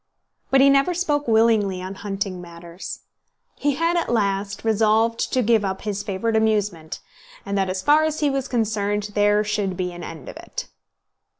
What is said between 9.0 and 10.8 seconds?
there should be an end of it.